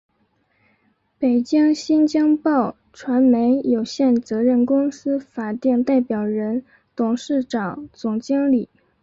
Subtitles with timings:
[1.19, 8.67] 北京新京报传媒有限责任公司法定代表人、董事长、总经理